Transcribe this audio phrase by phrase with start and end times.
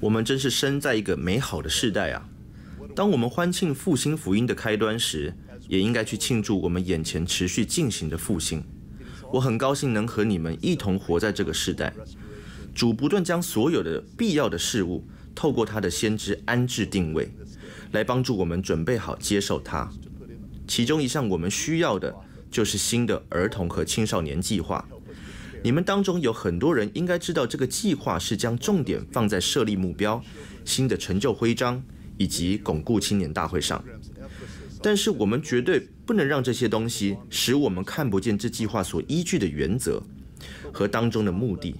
[0.00, 2.26] 我们真是生在一个美好的世代啊！
[2.96, 5.34] 当我们欢庆复兴福音的开端时，
[5.68, 8.64] 也应该去庆祝我们眼前持续进行的复兴。
[9.30, 11.92] 我很高兴能和你们一同活在这个世代。
[12.74, 17.30] 主不断将所有的必要的事物，透过他的先知安置定位，
[17.92, 19.90] 来帮助我们准备好接受他。
[20.66, 22.14] 其中一项我们需要的，
[22.50, 24.88] 就是新的儿童和青少年计划。
[25.62, 30.22] 你们当中有很多人应该知道，这个计划是将重点放在设立目标、
[30.64, 31.82] 新的成就徽章
[32.16, 33.82] 以及巩固青年大会上。
[34.82, 40.02] 但是我们绝对不能让这些东西使我们看不见这计划所依据的原则
[40.72, 41.74] 和当中的目的，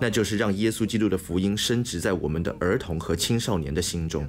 [0.00, 4.28] 那就是让耶稣基督的福音深植在我们的儿童和青少年的心中。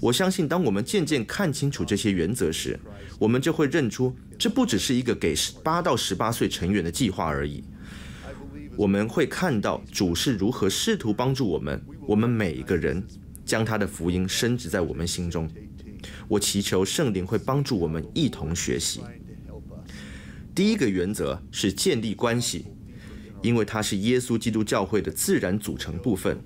[0.00, 2.78] 我相信，当我们渐渐看清楚这些原则时，
[3.18, 7.62] 我们就会认出，这不只是一个给十八到十八岁成员的计划而已。
[8.76, 13.02] 我们会看到主是如何试图帮助我们，我们每一个人
[13.44, 15.48] 将他的福音深植在我们心中。
[16.28, 19.00] 我祈求圣灵会帮助我们一同学习。
[20.54, 22.66] 第一个原则是建立关系，
[23.42, 26.38] 因为它是耶稣基督教会的自然组成部分。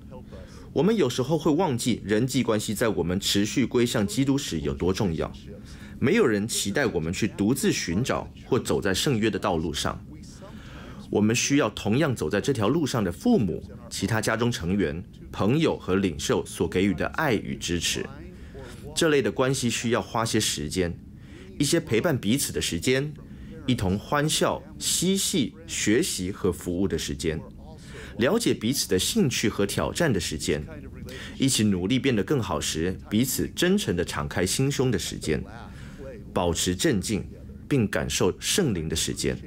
[0.71, 5.29] 我们有时候会忘记人际关系在我们持续归向基督时有多重要。
[5.99, 10.01] 没有人期待我们去独自寻找或走在圣约的道路上。
[11.11, 18.05] 我们需要同样走在这条路上的父母、其他家中成员、朋友和领袖所给予的爱与支持。
[18.95, 20.97] 这类的关系需要花些时间，
[21.59, 23.13] 一些陪伴彼此的时间，
[23.67, 27.37] 一同欢笑、嬉戏、学习和服务的时间，
[28.17, 30.63] 了解彼此的兴趣和挑战的时间，
[31.37, 35.43] 一起努力变得更好时，彼此真诚地敞开心胸的时间，
[36.33, 37.21] 保持镇静
[37.67, 39.37] 并感受圣灵的时间。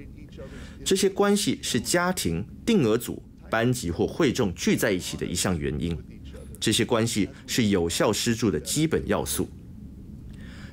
[0.85, 5.97] 这些关系是家庭、定额组、班级或会众聚在一起的一项原因。
[6.61, 9.49] 这些关系是有效施助的基本要素。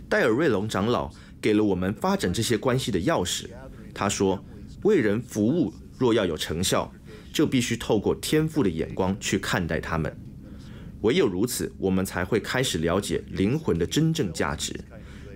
[0.09, 1.09] 戴尔瑞隆长老
[1.41, 3.45] 给了我们发展这些关系的钥匙。
[3.93, 4.43] 他说
[4.83, 6.91] ：“为人服务若要有成效，
[7.33, 10.13] 就必须透过天赋的眼光去看待他们。
[11.01, 14.77] 唯有如此，我们才会开始了解灵魂的真正价值。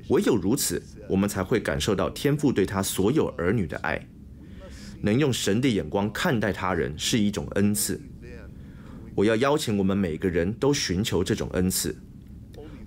[0.09, 4.05] 唯有如此，我们才会感受到天赋对他所有儿女的爱。”
[5.05, 8.01] 能用神的眼光看待他人是一种恩赐。
[9.13, 11.95] 我要邀请我们每个人都寻求这种恩赐。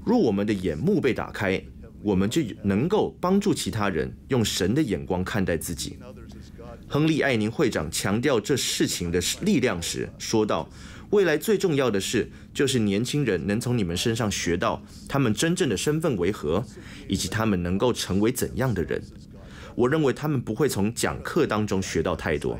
[0.04, 1.62] 若我们的眼目被打开，
[2.02, 5.96] 我们就能够帮助其他人用神的眼光看待自己。
[6.88, 10.68] 亨利·艾宁会长强调这事情的力量时说道
[11.10, 16.64] ：“未来最重要的事，就是年轻人能从你们身上学到他们真正的身份为何，
[17.06, 19.00] 以及他们能够成为怎样的人。”
[19.74, 22.58] 我认为他们不会从讲课当中学到太多，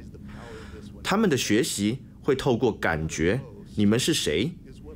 [1.03, 3.41] 他们的学习会透过感觉，
[3.75, 4.53] 你们是谁？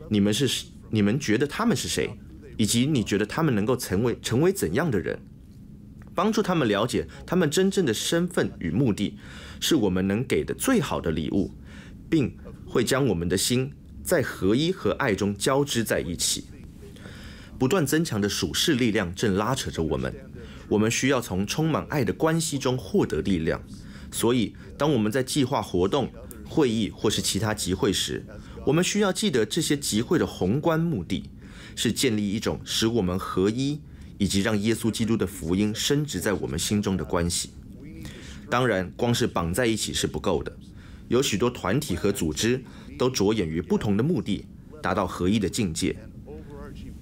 [0.08, 2.10] 你们是你们觉得他们是谁？
[2.58, 5.18] 以及你觉得他们能够成为成为怎样的人？
[6.14, 9.16] 帮助他们了解他们真正的身份与目的，
[9.58, 11.50] 是我们能给的最好的礼物，
[12.10, 12.36] 并
[12.66, 13.72] 会将我们的心
[14.04, 16.44] 在合一和爱中交织在一起。
[17.58, 20.14] 不断增强的属世力量正拉扯着我们。
[20.72, 23.62] 我们需要从充满爱的关系中获得力量，
[24.10, 26.10] 所以当我们在计划活动、
[26.48, 28.24] 会议或是其他集会时，
[28.64, 31.28] 我们需要记得这些集会的宏观目的
[31.76, 33.82] 是建立一种使我们合一，
[34.16, 37.50] 以及让耶稣基督的福音深植在我们心中的关系。
[38.48, 40.56] 当然，光是绑在一起是不够的，
[41.08, 42.64] 有许多团体和组织
[42.98, 44.46] 都着眼于不同的目的，
[44.82, 45.94] 达到合一的境界。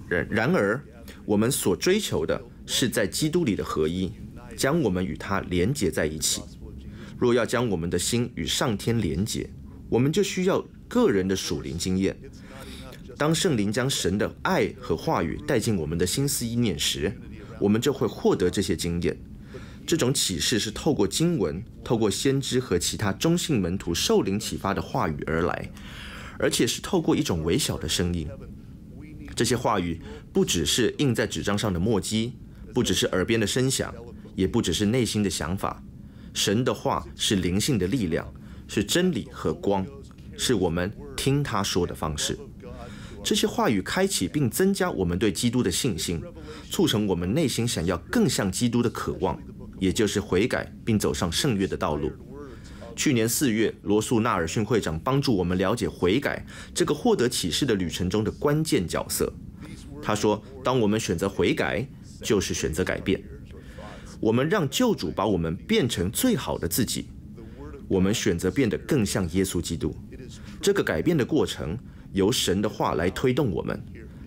[0.08, 0.82] 然然而，
[1.24, 2.42] 我们所追求的。
[2.72, 4.12] 是在基督里的合一，
[4.56, 6.40] 将我们与他连结在一起。
[7.18, 9.50] 若要将我们的心与上天连结，
[9.88, 12.16] 我们就需要个人的属灵经验。
[13.18, 17.12] 当圣灵将神的爱和话语带进我们的心思意念时，
[17.58, 19.18] 我们就会获得这些经验。
[19.84, 25.72] 这种启示是透过经文、透过先知和其他中信门徒受灵启发的话语而来，
[26.38, 28.28] 而且是透过一种微小的声音。
[29.34, 30.00] 这些话语
[30.32, 32.34] 不只是印在纸张上的墨迹。
[32.74, 33.94] 不只是耳边的声响，
[34.34, 35.82] 也不只是内心的想法。
[36.32, 38.32] 神的话是灵性的力量，
[38.68, 39.84] 是真理和光，
[40.36, 42.38] 是我们听他说的方式。
[43.22, 46.22] 这些话语开启并增加我们对基督的信心，
[46.70, 49.38] 促成我们内心想要更像基督的渴望，
[49.78, 52.10] 也就是悔改并走上圣约的道路。
[52.96, 56.44] 去年四月，罗素·纳尔逊会长帮助我们了解悔改
[56.74, 59.32] 这个获得启示的旅程中的关键角色。
[60.02, 61.86] 他说：“当我们选择悔改，”
[62.22, 63.22] 就是选择改变，
[64.20, 67.08] 我们让救主把我们变成最好的自己，
[67.88, 69.94] 我们选择变得更像耶稣基督。
[70.60, 71.76] 这个改变的过程
[72.12, 73.82] 由神的话来推动我们，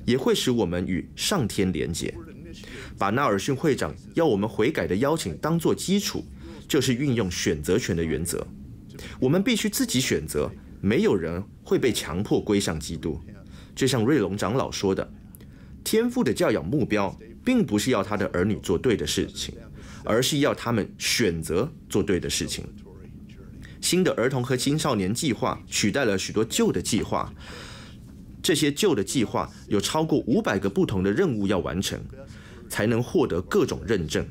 [0.05, 2.13] 也会使我们与上天连结。
[2.97, 6.23] 把纳尔逊会长要我们悔改的邀请当作基础，
[6.67, 8.45] 就是运用选择权的原则。
[9.19, 10.51] 我们必须自己选择，
[10.81, 13.19] 没有人会被强迫归向基督。
[13.75, 15.11] 就像瑞龙长老说的，
[15.83, 19.53] 天父的教养目标，并不是要他的儿女做对的事情，
[20.03, 22.65] 而是要他们选择做对的事情。
[23.81, 27.33] 新的儿童和青少年计划取代了许多旧的计划，
[28.41, 31.99] 这些旧的计划有超过五百个不同的任务要完成，
[32.69, 34.25] 才能获得各种认证，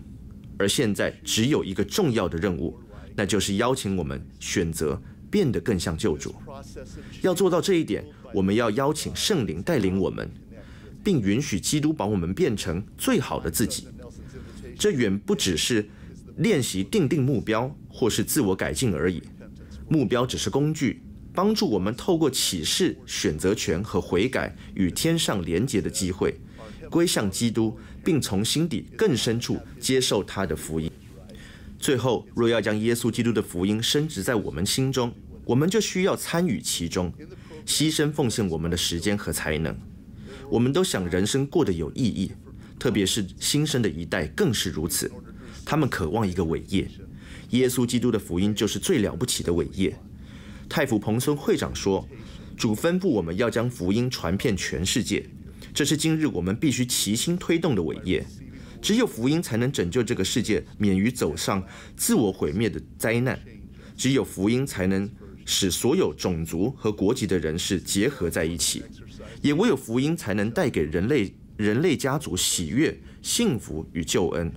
[0.59, 2.81] 而现在只有一个重要的任务。
[3.14, 4.99] 那就是邀请我们选择
[5.31, 6.35] 变得更像救主。
[7.20, 10.31] 要做到这一点，我们要邀请圣灵带领我们，
[11.02, 13.88] 并允许基督把我们变成最好的自己。
[14.78, 15.88] 这远不只是
[16.38, 19.22] 练习定定目标或是自我改进而已。
[19.88, 21.02] 目标只是工具，
[21.34, 26.34] 帮助我们透过启示、选择权和悔改与天上连结的机会，
[26.90, 30.90] 归向基督，并从心底更深处接受他的福音。
[31.78, 35.12] 最后，若要将耶稣基督的福音深植在我们心中，
[35.44, 37.12] 我们就需要参与其中，
[37.66, 39.76] 牺牲奉献我们的时间和才能。
[40.52, 42.31] 我们都想人生过得有意义，
[42.78, 45.10] 特别是新生的一代更是如此。
[45.64, 46.87] 他们渴望一个伟业，
[47.52, 49.99] 耶稣基督的福音就是最了不起的伟业。
[50.69, 52.06] 太福彭村会长说
[52.54, 55.26] ：“主吩咐我们要将福音传遍全世界，
[55.72, 58.22] 这是今日我们必须齐心推动的伟业。”
[58.82, 61.66] 只有福音才能拯救这个世界免于走上
[61.96, 63.40] 自我毁灭的灾难，
[63.96, 65.08] 只有福音才能
[65.46, 68.82] 使所有种族和国籍的人士结合在一起，
[69.40, 74.52] 也唯有福音才能带给人类人类家族喜悦、幸福与救恩。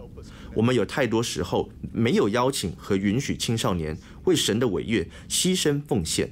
[0.53, 6.29] 我们有太多时候没有邀请和允许青少年为神的伟业牺牲奉献。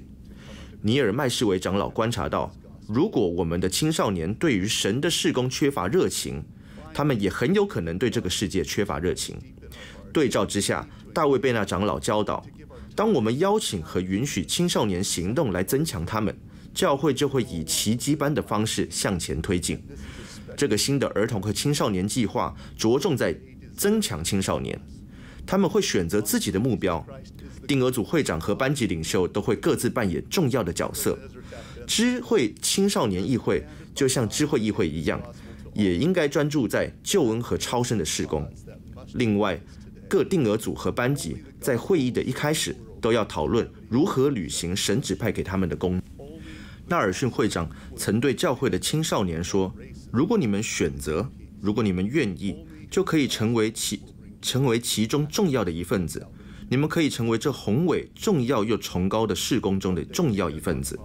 [0.82, 2.54] 尼尔麦士维长老观察到，
[2.88, 6.44] 如果我们的青少年对于神的事工缺乏热情，
[6.94, 9.36] 他们也很有可能对这个世界缺乏热情。
[10.14, 12.46] 对照之下，大卫贝纳长老教导：
[12.96, 16.34] 当我们邀请和允许青少年行动来增强他们，
[16.74, 19.82] 教会就会以奇迹般的方式向前推进。
[20.58, 23.36] 这个新的儿童和青少年计划着重在
[23.76, 24.80] 增强青少年，
[25.46, 27.06] 他们会选择自己的目标。
[27.68, 31.18] 定额组会长和班级领袖都会各自扮演重要的角色。
[31.88, 33.66] 知会青少年议会
[33.96, 35.22] 就像知会议会一样。
[35.74, 38.48] 也应该专注在救恩和超生的事工。
[39.16, 39.60] 另外，
[40.08, 46.00] 各定额组和班级在会议的一开始都要讨论如何履行神指派给他们的工。
[46.88, 49.74] 纳尔逊会长曾对教会的青少年说
[50.12, 51.30] ：“如果你们选择，
[51.62, 54.02] 如果你们愿意，就可以成为其
[54.42, 56.26] 成为其中重要的一份子。
[56.70, 61.00] 你们可以成为这宏伟、重要又崇高的事工中的重要一份子。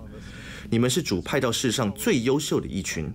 [0.70, 3.10] 你们是主派到世上最优秀的一群。”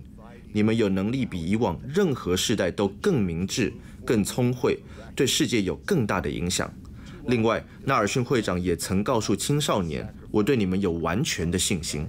[0.56, 3.72] 你们有能力比以往任何世代都更明智、
[4.04, 4.78] 更聪慧，
[5.16, 6.72] 对世界有更大的影响。
[7.26, 12.08] 另外，纳尔逊会长也曾告诉青少年：“我对你们有完全的信心，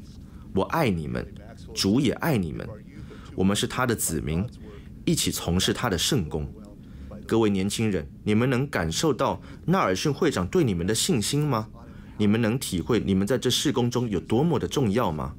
[0.56, 1.26] 我爱你们，
[1.74, 2.66] 主也爱你们。
[3.36, 4.48] 我们是他的子民，
[5.04, 6.48] 一起从事他的圣工。”
[7.28, 11.68] 各位年轻人，你们能感受到纳尔逊会长对你们的信心吗？
[12.18, 15.34] 你们能体会你们在这事工中有多么的重要吗？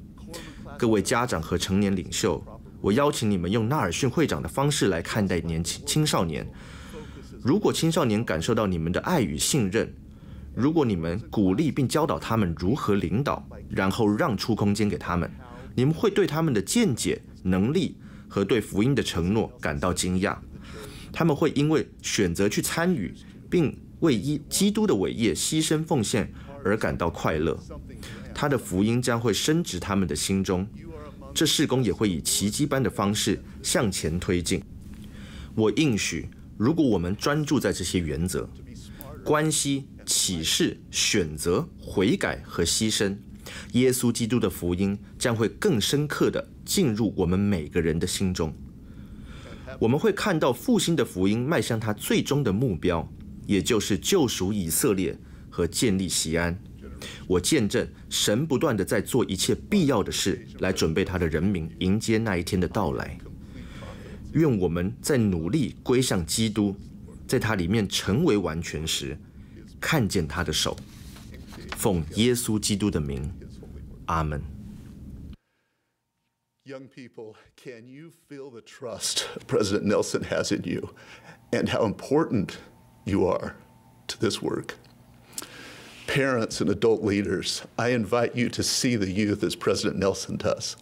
[0.77, 2.43] 各位家长和成年领袖。
[2.79, 6.47] 我邀请你们用纳尔逊会长的方式来看待年轻青少年。
[7.41, 9.91] 如果青少年感受到你们的爱与信任，
[10.57, 15.31] 如果你们鼓励并教导他们如何领导，然后让出空间给他们，
[15.75, 17.95] 你们会对他们的见解、能力
[18.27, 20.35] 和对福音的承诺感到惊讶。
[21.13, 23.13] 他们会因为选择去参与，
[23.51, 26.33] 并为一基督的伟业牺牲奉献
[26.65, 27.55] 而感到快乐。
[28.33, 30.67] 他的福音将会深植他们的心中。
[31.35, 34.59] 这事工也会以奇迹般的方式向前推进。
[35.53, 38.49] 我应许，如果我们专注在这些原则、
[39.23, 43.17] 关系、启示、选择、悔改和牺牲，
[43.73, 48.51] 耶稣基督的福音将会更深刻地进入我们每个人的心中。
[49.79, 53.07] 我们会看到复兴的福音迈向它最终的目标，
[53.45, 55.15] 也就是救赎以色列
[55.49, 56.57] 和建立锡安。
[57.27, 63.17] 我见证神不断地在做一切必要的事，来准备他的人民迎接那一天的到来。
[64.31, 66.75] 愿我们在努力归向基督，
[67.27, 69.17] 在他里面成为完全时，
[69.80, 70.76] 看见他的手。
[71.76, 73.32] 奉耶稣基督的名，
[74.06, 74.42] 阿门。
[76.64, 80.94] Young people, can you feel the trust President Nelson has in you,
[81.50, 82.58] and how important
[83.04, 83.56] you are
[84.06, 84.76] to this work?
[86.06, 90.76] Parents and adult leaders, I invite you to see the youth as President Nelson does.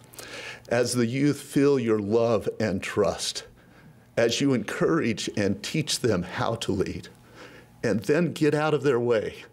[0.68, 3.44] As the youth feel your love and trust,
[4.18, 7.08] as you encourage and teach them how to lead,
[7.85, 9.45] and then get out of their way,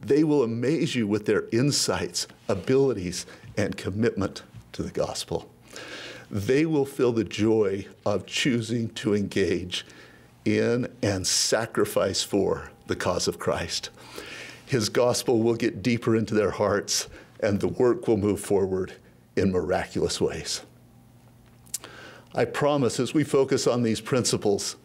[0.00, 5.50] they will amaze you with their insights, abilities, and commitment to the gospel.
[6.30, 9.84] They will feel the joy of choosing to engage
[10.44, 13.90] in and sacrifice for the cause of Christ.
[14.64, 17.08] His gospel will get deeper into their hearts,
[17.40, 18.92] and the work will move forward
[19.34, 20.62] in miraculous ways.
[22.34, 24.76] I promise as we focus on these principles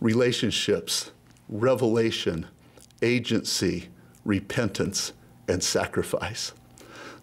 [0.00, 1.10] relationships,
[1.48, 2.46] revelation,
[3.02, 3.88] agency,
[4.24, 5.12] repentance,
[5.48, 6.52] and sacrifice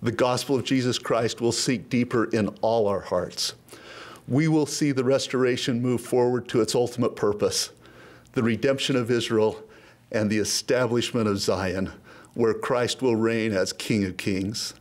[0.05, 3.53] the gospel of Jesus Christ will seek deeper in all our hearts.
[4.27, 7.71] We will see the restoration move forward to its ultimate purpose
[8.33, 9.63] the redemption of Israel
[10.11, 11.89] and the establishment of Zion,
[12.33, 14.73] where Christ will reign as King of Kings.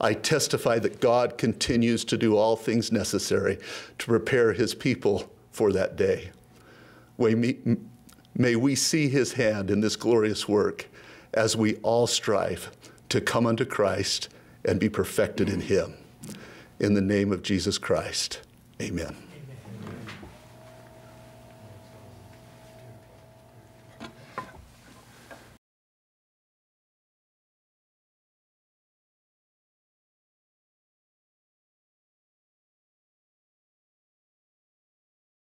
[0.00, 3.58] I testify that God continues to do all things necessary
[3.98, 6.32] to prepare his people for that day.
[8.38, 10.86] May we see his hand in this glorious work
[11.34, 12.70] as we all strive
[13.08, 14.28] to come unto Christ
[14.64, 15.94] and be perfected in him.
[16.78, 18.40] In the name of Jesus Christ,
[18.80, 19.27] amen.